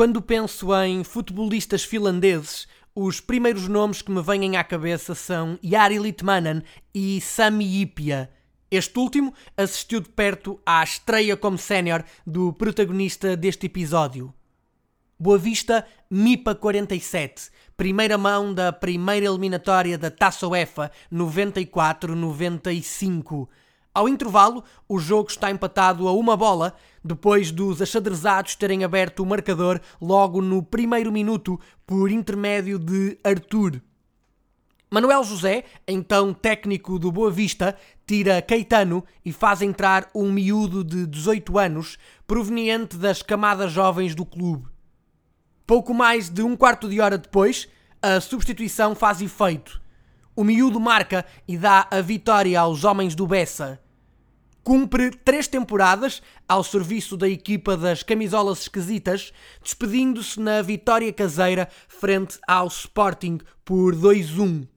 [0.00, 5.98] Quando penso em futebolistas finlandeses, os primeiros nomes que me vêm à cabeça são Jari
[5.98, 6.62] Litmanen
[6.94, 8.30] e Sami Ipia.
[8.70, 14.32] Este último assistiu de perto à estreia como sénior do protagonista deste episódio.
[15.18, 23.46] Boa Vista, MIPA 47, primeira mão da primeira eliminatória da Taça UEFA 94-95.
[23.92, 29.26] Ao intervalo, o jogo está empatado a uma bola, depois dos achadrezados terem aberto o
[29.26, 33.80] marcador logo no primeiro minuto por intermédio de Arthur.
[34.92, 41.06] Manuel José, então técnico do Boa Vista, tira Caetano e faz entrar um miúdo de
[41.06, 44.68] 18 anos, proveniente das camadas jovens do clube.
[45.64, 47.68] Pouco mais de um quarto de hora depois,
[48.02, 49.80] a substituição faz efeito.
[50.34, 53.80] O miúdo marca e dá a vitória aos homens do Bessa.
[54.70, 62.38] Cumpre três temporadas ao serviço da equipa das camisolas esquisitas, despedindo-se na vitória caseira frente
[62.46, 64.68] ao Sporting por 2-1.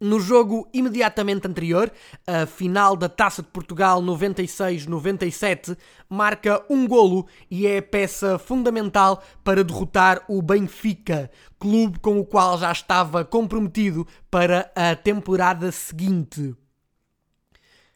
[0.00, 1.90] No jogo imediatamente anterior,
[2.24, 5.76] a final da Taça de Portugal 96-97,
[6.08, 12.56] marca um golo e é peça fundamental para derrotar o Benfica, clube com o qual
[12.56, 16.54] já estava comprometido para a temporada seguinte.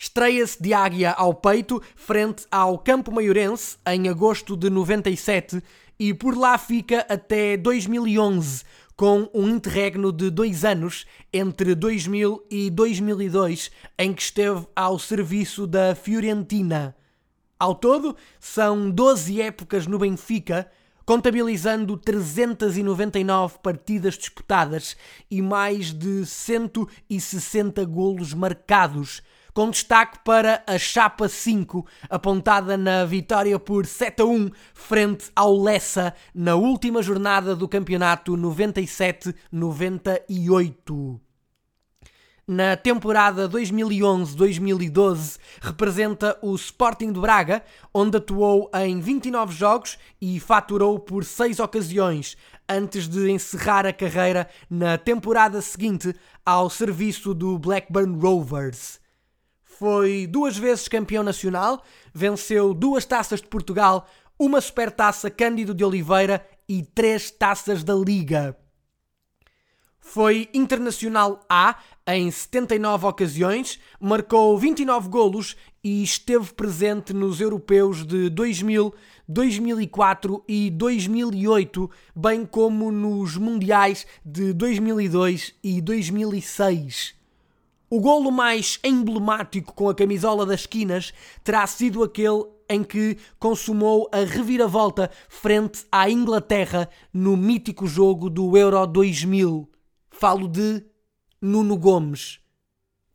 [0.00, 5.60] Estreia-se de águia ao peito frente ao Campo Maiorense em agosto de 97
[5.98, 8.62] e por lá fica até 2011,
[8.94, 15.66] com um interregno de dois anos entre 2000 e 2002, em que esteve ao serviço
[15.66, 16.94] da Fiorentina.
[17.58, 20.70] Ao todo, são 12 épocas no Benfica,
[21.04, 24.96] contabilizando 399 partidas disputadas
[25.28, 29.22] e mais de 160 golos marcados
[29.52, 35.60] com destaque para a Chapa 5, apontada na vitória por 7 a 1 frente ao
[35.60, 41.18] Lessa na última jornada do campeonato 97-98.
[42.50, 50.98] Na temporada 2011-2012, representa o Sporting de Braga, onde atuou em 29 jogos e faturou
[50.98, 58.18] por 6 ocasiões, antes de encerrar a carreira na temporada seguinte ao serviço do Blackburn
[58.18, 58.98] Rovers.
[59.78, 66.44] Foi duas vezes campeão nacional, venceu duas taças de Portugal, uma supertaça Cândido de Oliveira
[66.68, 68.58] e três taças da Liga.
[70.00, 71.78] Foi internacional A
[72.08, 78.92] em 79 ocasiões, marcou 29 golos e esteve presente nos europeus de 2000,
[79.28, 87.17] 2004 e 2008, bem como nos mundiais de 2002 e 2006.
[87.90, 91.12] O golo mais emblemático com a camisola das esquinas
[91.42, 98.58] terá sido aquele em que consumou a reviravolta frente à Inglaterra no mítico jogo do
[98.58, 99.70] Euro 2000.
[100.10, 100.84] Falo de
[101.40, 102.40] Nuno Gomes.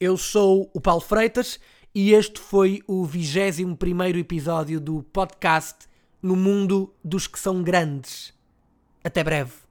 [0.00, 1.60] Eu sou o Paulo Freitas
[1.94, 3.76] e este foi o 21
[4.18, 5.86] episódio do podcast
[6.22, 8.32] No Mundo dos que são grandes.
[9.04, 9.61] Até breve.